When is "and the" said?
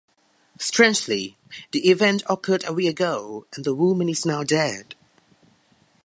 3.55-3.75